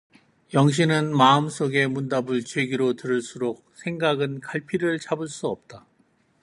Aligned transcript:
영신은 0.55 1.15
마음속의 1.15 1.87
문답을 1.89 2.43
제 2.43 2.65
귀로 2.65 2.93
들을수록 2.93 3.69
생각은 3.75 4.39
갈피를 4.39 4.97
잡을 4.97 5.27
수 5.27 5.45
없다. 5.45 5.85